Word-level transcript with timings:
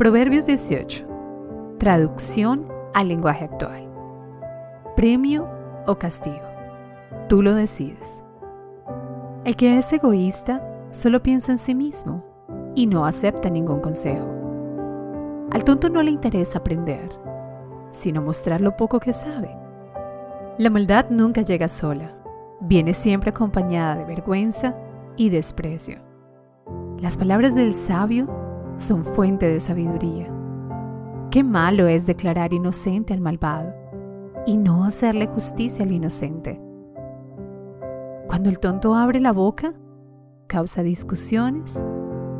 Proverbios 0.00 0.46
18. 0.46 1.06
Traducción 1.78 2.66
al 2.94 3.08
lenguaje 3.08 3.44
actual. 3.44 3.86
Premio 4.96 5.46
o 5.86 5.96
castigo. 5.96 6.40
Tú 7.28 7.42
lo 7.42 7.52
decides. 7.52 8.24
El 9.44 9.56
que 9.56 9.76
es 9.76 9.92
egoísta 9.92 10.66
solo 10.90 11.22
piensa 11.22 11.52
en 11.52 11.58
sí 11.58 11.74
mismo 11.74 12.24
y 12.74 12.86
no 12.86 13.04
acepta 13.04 13.50
ningún 13.50 13.80
consejo. 13.80 14.26
Al 15.52 15.64
tonto 15.64 15.90
no 15.90 16.02
le 16.02 16.12
interesa 16.12 16.60
aprender, 16.60 17.10
sino 17.90 18.22
mostrar 18.22 18.62
lo 18.62 18.78
poco 18.78 19.00
que 19.00 19.12
sabe. 19.12 19.54
La 20.56 20.70
maldad 20.70 21.10
nunca 21.10 21.42
llega 21.42 21.68
sola, 21.68 22.14
viene 22.62 22.94
siempre 22.94 23.28
acompañada 23.28 23.96
de 23.96 24.06
vergüenza 24.06 24.74
y 25.18 25.28
desprecio. 25.28 25.98
Las 27.00 27.18
palabras 27.18 27.54
del 27.54 27.74
sabio 27.74 28.39
son 28.80 29.04
fuente 29.04 29.46
de 29.46 29.60
sabiduría. 29.60 30.32
Qué 31.30 31.44
malo 31.44 31.86
es 31.86 32.06
declarar 32.06 32.52
inocente 32.52 33.14
al 33.14 33.20
malvado 33.20 33.72
y 34.46 34.56
no 34.56 34.84
hacerle 34.84 35.26
justicia 35.26 35.84
al 35.84 35.92
inocente. 35.92 36.60
Cuando 38.26 38.48
el 38.48 38.58
tonto 38.58 38.94
abre 38.94 39.20
la 39.20 39.32
boca, 39.32 39.74
causa 40.46 40.82
discusiones 40.82 41.82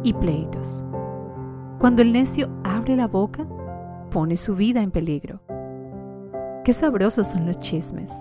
y 0.03 0.15
pleitos. 0.15 0.85
Cuando 1.79 2.03
el 2.03 2.13
necio 2.13 2.49
abre 2.65 2.97
la 2.97 3.07
boca, 3.07 3.47
pone 4.11 4.37
su 4.37 4.57
vida 4.57 4.83
en 4.83 4.91
peligro. 4.91 5.41
Qué 6.65 6.73
sabrosos 6.73 7.27
son 7.27 7.47
los 7.47 7.59
chismes, 7.61 8.13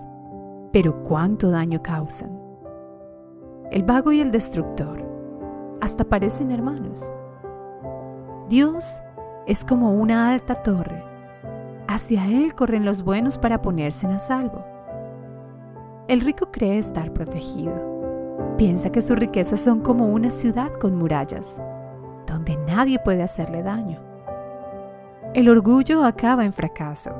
pero 0.72 1.02
cuánto 1.02 1.50
daño 1.50 1.82
causan. 1.82 2.38
El 3.70 3.82
vago 3.82 4.12
y 4.12 4.20
el 4.20 4.30
destructor 4.30 5.04
hasta 5.80 6.04
parecen 6.04 6.50
hermanos. 6.50 7.12
Dios 8.50 9.00
es 9.46 9.64
como 9.64 9.92
una 9.92 10.28
alta 10.30 10.56
torre. 10.56 11.04
Hacia 11.86 12.26
Él 12.26 12.52
corren 12.52 12.84
los 12.84 13.04
buenos 13.04 13.38
para 13.38 13.62
ponerse 13.62 14.08
a 14.08 14.18
salvo. 14.18 14.64
El 16.08 16.20
rico 16.20 16.50
cree 16.50 16.78
estar 16.78 17.12
protegido. 17.12 17.72
Piensa 18.58 18.90
que 18.90 19.02
sus 19.02 19.16
riquezas 19.16 19.60
son 19.60 19.78
como 19.82 20.08
una 20.08 20.30
ciudad 20.30 20.72
con 20.80 20.96
murallas, 20.96 21.62
donde 22.26 22.56
nadie 22.66 22.98
puede 22.98 23.22
hacerle 23.22 23.62
daño. 23.62 24.00
El 25.32 25.48
orgullo 25.48 26.04
acaba 26.04 26.44
en 26.44 26.52
fracaso. 26.52 27.12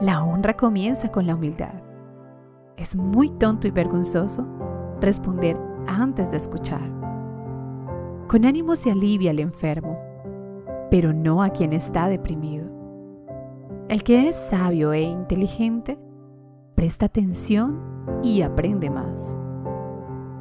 La 0.00 0.24
honra 0.24 0.56
comienza 0.56 1.12
con 1.12 1.28
la 1.28 1.36
humildad. 1.36 1.74
Es 2.76 2.96
muy 2.96 3.30
tonto 3.30 3.68
y 3.68 3.70
vergonzoso 3.70 4.44
responder 5.00 5.56
antes 5.86 6.32
de 6.32 6.38
escuchar. 6.38 6.90
Con 8.26 8.44
ánimo 8.44 8.74
se 8.74 8.90
alivia 8.90 9.30
al 9.30 9.38
enfermo, 9.38 10.09
pero 10.90 11.12
no 11.12 11.42
a 11.42 11.50
quien 11.50 11.72
está 11.72 12.08
deprimido. 12.08 12.66
El 13.88 14.02
que 14.02 14.28
es 14.28 14.36
sabio 14.36 14.92
e 14.92 15.00
inteligente 15.02 15.98
presta 16.74 17.06
atención 17.06 17.80
y 18.22 18.42
aprende 18.42 18.90
más. 18.90 19.36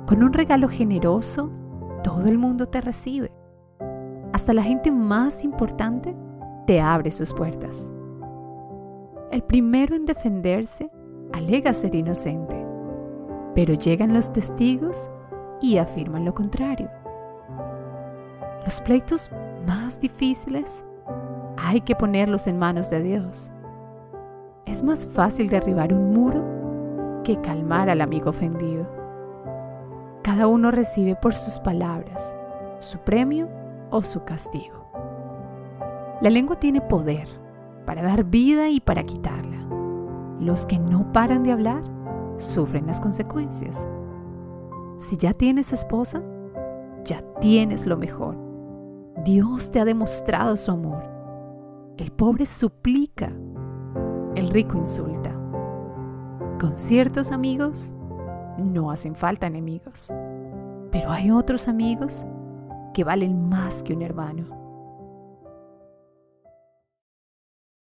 Con 0.06 0.24
un 0.24 0.34
regalo 0.34 0.70
generoso, 0.70 1.52
todo 2.04 2.26
el 2.26 2.38
mundo 2.38 2.66
te 2.66 2.82
recibe. 2.82 3.32
Hasta 4.34 4.54
la 4.54 4.64
gente 4.64 4.92
más 4.92 5.44
importante 5.44 6.16
te 6.66 6.80
abre 6.80 7.12
sus 7.12 7.34
puertas. 7.34 7.92
El 9.32 9.44
primero 9.44 9.96
en 9.96 10.06
defenderse 10.06 10.90
alega 11.34 11.74
ser 11.74 11.94
inocente, 11.94 12.56
pero 13.54 13.74
llegan 13.74 14.14
los 14.14 14.32
testigos 14.32 15.10
y 15.62 15.78
afirman 15.78 16.26
lo 16.26 16.34
contrario. 16.34 16.90
Los 18.64 18.82
pleitos 18.82 19.30
más 19.66 20.00
difíciles 20.00 20.84
hay 21.58 21.82
que 21.82 21.96
ponerlos 21.96 22.48
en 22.48 22.58
manos 22.58 22.90
de 22.90 23.02
Dios. 23.02 23.52
Es 24.66 24.84
más 24.84 25.08
fácil 25.08 25.50
derribar 25.50 25.94
un 25.94 26.14
muro 26.14 27.22
que 27.24 27.40
calmar 27.42 27.90
al 27.90 28.02
amigo 28.02 28.30
ofendido. 28.30 28.88
Cada 30.24 30.48
uno 30.48 30.72
recibe 30.72 31.16
por 31.16 31.36
sus 31.36 31.60
palabras 31.60 32.36
su 32.80 32.98
premio 33.00 33.50
o 33.90 34.04
su 34.04 34.24
castigo. 34.24 34.90
La 36.22 36.30
lengua 36.30 36.60
tiene 36.60 36.82
poder 36.82 37.28
para 37.86 38.02
dar 38.04 38.24
vida 38.24 38.70
y 38.70 38.80
para 38.80 39.04
quitarla. 39.04 39.58
Los 40.40 40.66
que 40.66 40.80
no 40.80 41.12
paran 41.12 41.44
de 41.44 41.52
hablar 41.52 41.84
sufren 42.38 42.88
las 42.88 43.02
consecuencias. 43.02 43.88
Si 45.00 45.18
ya 45.18 45.34
tienes 45.34 45.74
esposa, 45.74 46.22
ya 47.04 47.22
tienes 47.40 47.86
lo 47.86 47.98
mejor. 47.98 48.49
Dios 49.24 49.70
te 49.70 49.80
ha 49.80 49.86
demostrado 49.86 50.56
su 50.56 50.72
amor. 50.72 51.04
El 51.98 52.12
pobre 52.12 52.46
suplica, 52.46 53.32
el 54.36 54.50
rico 54.50 54.78
insulta. 54.78 55.36
Con 56.60 56.76
ciertos 56.76 57.32
amigos 57.32 57.94
no 58.64 58.92
hacen 58.92 59.16
falta 59.16 59.48
enemigos, 59.48 60.14
pero 60.92 61.12
hay 61.12 61.32
otros 61.32 61.68
amigos 61.68 62.26
que 62.94 63.04
valen 63.04 63.50
más 63.50 63.84
que 63.84 63.94
un 63.94 64.02
hermano. 64.02 64.69